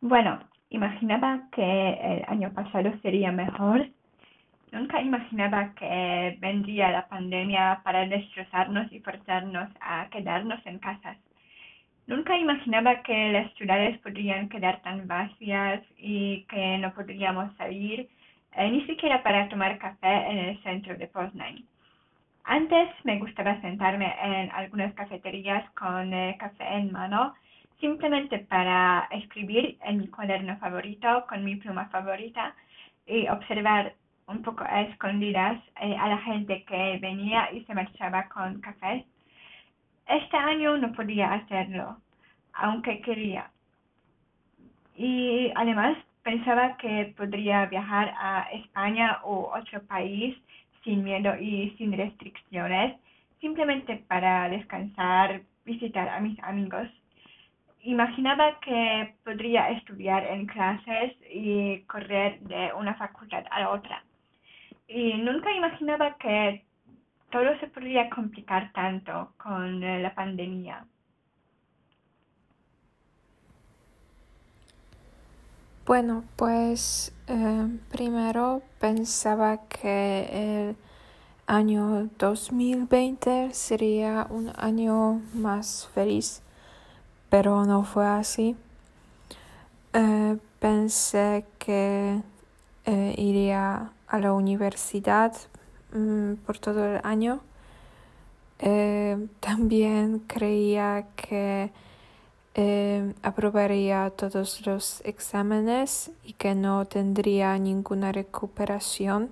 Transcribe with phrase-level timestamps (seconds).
[0.00, 3.88] Bueno, imaginaba que el año pasado sería mejor.
[4.72, 11.16] Nunca imaginaba que vendría la pandemia para destrozarnos y forzarnos a quedarnos en casas.
[12.06, 18.08] Nunca imaginaba que las ciudades podrían quedar tan vacías y que no podríamos salir
[18.52, 21.64] eh, ni siquiera para tomar café en el centro de Poznań.
[22.44, 27.34] Antes me gustaba sentarme en algunas cafeterías con eh, café en mano
[27.80, 32.54] simplemente para escribir en mi cuaderno favorito con mi pluma favorita
[33.06, 33.94] y observar
[34.26, 39.04] un poco a escondidas eh, a la gente que venía y se marchaba con café.
[40.06, 41.98] Este año no podía hacerlo,
[42.54, 43.50] aunque quería.
[44.96, 50.36] Y además pensaba que podría viajar a España u otro país
[50.82, 52.96] sin miedo y sin restricciones,
[53.40, 56.88] simplemente para descansar, visitar a mis amigos
[57.86, 64.04] imaginaba que podría estudiar en clases y correr de una facultad a la otra.
[64.88, 66.64] Y nunca imaginaba que
[67.30, 70.84] todo se podría complicar tanto con la pandemia.
[75.86, 80.76] Bueno, pues eh, primero pensaba que el
[81.46, 86.42] año 2020 sería un año más feliz
[87.28, 88.56] pero no fue así.
[89.92, 92.20] Eh, pensé que
[92.84, 95.34] eh, iría a la universidad
[95.92, 97.40] mm, por todo el año.
[98.58, 101.72] Eh, también creía que
[103.22, 109.30] aprobaría todos los exámenes y que no tendría ninguna recuperación.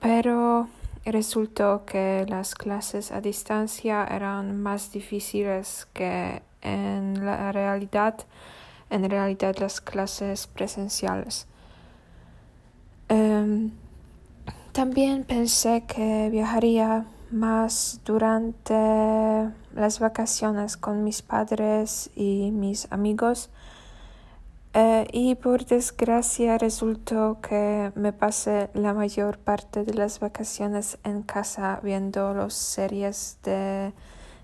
[0.00, 0.68] pero
[1.10, 8.24] resultó que las clases a distancia eran más difíciles que en la realidad,
[8.90, 11.46] en realidad las clases presenciales.
[13.08, 13.72] Em,
[14.72, 18.74] también pensé que viajaría más durante
[19.74, 23.50] las vacaciones con mis padres y mis amigos
[24.74, 31.22] eh, y por desgracia resultó que me pasé la mayor parte de las vacaciones en
[31.22, 33.92] casa viendo las series de,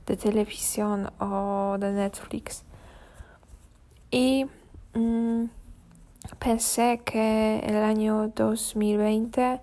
[0.05, 2.65] televisión o de Netflix.
[4.11, 4.47] Y
[4.94, 5.44] mm,
[6.38, 9.61] pensé que el año 2020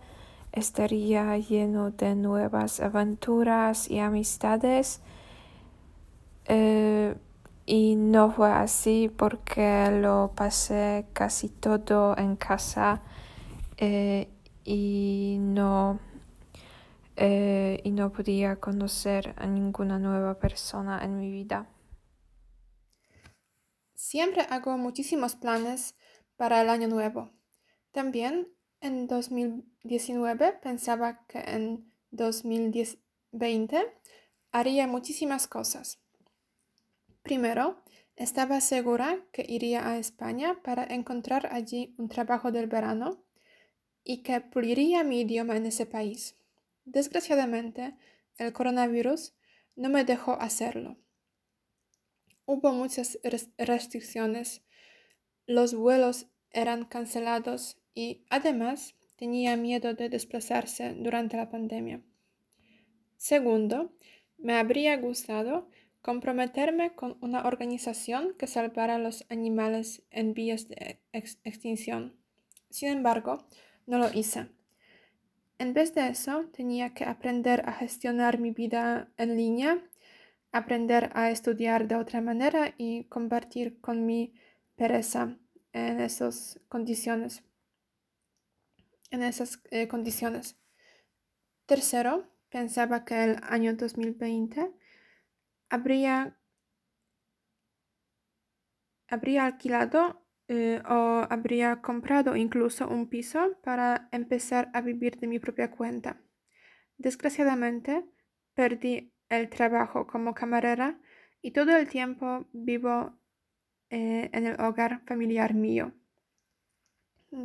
[0.52, 5.02] estaría lleno de nuevas aventuras y amistades.
[7.66, 13.02] Y no fue así porque lo pasé casi todo en casa
[13.78, 14.30] eh,
[14.64, 16.00] y no
[17.18, 21.70] eh, y no podía conocer a ninguna nueva persona en mi vida.
[23.94, 25.96] Siempre hago muchísimos planes
[26.36, 27.32] para el año nuevo.
[27.92, 28.50] También
[28.82, 33.94] en 2019 pensaba que en 2020
[34.52, 36.05] haría muchísimas cosas.
[37.26, 37.82] Primero,
[38.16, 43.26] estaba segura que iría a España para encontrar allí un trabajo del verano
[44.04, 46.38] y que puliría mi idioma en ese país.
[46.84, 47.96] Desgraciadamente,
[48.38, 49.34] el coronavirus
[49.76, 50.98] no me dejó hacerlo.
[52.46, 53.18] Hubo muchas
[53.58, 54.62] restricciones,
[55.48, 62.04] los vuelos eran cancelados y además tenía miedo de desplazarse durante la pandemia.
[63.18, 63.96] Segundo,
[64.38, 65.72] me habría gustado
[66.06, 72.16] comprometerme con una organización que salvara a los animales en vías de extinción.
[72.70, 73.48] Sin embargo,
[73.88, 74.50] no lo hice.
[75.58, 79.82] En vez de eso, tenía que aprender a gestionar mi vida en línea,
[80.52, 84.36] aprender a estudiar de otra manera y compartir con mi
[84.76, 85.40] pereza
[85.74, 87.42] en esas condiciones.
[89.10, 90.56] En esas eh, condiciones.
[91.66, 94.85] Tercero, pensaba que el año 2020
[95.70, 96.38] habría,
[99.08, 105.40] habría alquilado eh, o habría comprado incluso un piso para empezar a vivir de mi
[105.40, 106.22] propia cuenta.
[106.98, 108.06] Desgraciadamente,
[108.54, 111.00] perdí el trabajo como camarera
[111.42, 113.18] y todo el tiempo vivo
[113.90, 115.94] eh, en el hogar familiar mío.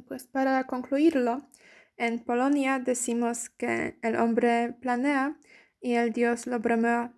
[0.06, 1.42] Pues para concluirlo,
[1.96, 5.36] en Polonia decimos que el hombre planea
[5.80, 7.12] y el Dios lo bromea.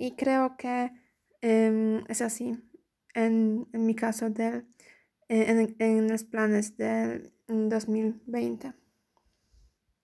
[0.00, 0.90] Y creo que
[1.42, 2.56] em, es así
[3.12, 4.64] en, mi caso de,
[5.28, 8.72] en, en los planes del 2020.